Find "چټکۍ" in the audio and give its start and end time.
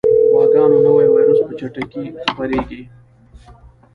1.59-2.05